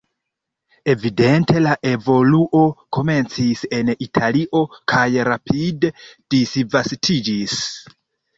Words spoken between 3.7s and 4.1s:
en